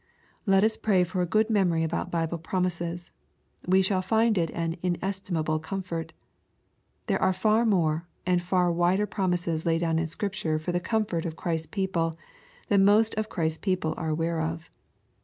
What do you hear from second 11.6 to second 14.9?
peple, than most of Christ's peo ple are aware of.